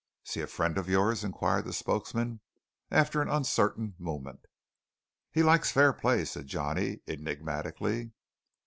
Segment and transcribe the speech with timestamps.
[0.25, 2.39] "Is he a friend of yours?" inquired the spokesman
[2.89, 4.45] after an uncertain moment.
[5.31, 8.11] "He likes fair play," said Johnny enigmatically.